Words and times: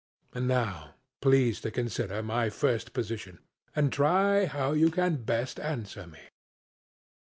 And 0.33 0.47
now 0.47 0.95
please 1.21 1.61
to 1.61 1.69
consider 1.69 2.23
my 2.23 2.49
first 2.49 2.91
position, 2.91 3.37
and 3.75 3.93
try 3.93 4.47
how 4.47 4.71
you 4.71 4.89
can 4.89 5.17
best 5.17 5.59
answer 5.59 6.07
me. 6.07 6.21